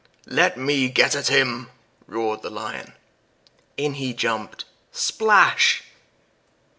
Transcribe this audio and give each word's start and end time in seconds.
"Let 0.25 0.57
me 0.57 0.89
get 0.89 1.13
at 1.15 1.27
him!" 1.27 1.69
roared 2.07 2.41
the 2.41 2.49
Lion. 2.49 2.93
In 3.77 3.93
he 3.93 4.15
jumped 4.15 4.65
splash! 4.91 5.83